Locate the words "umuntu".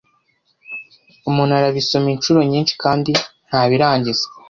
1.29-1.51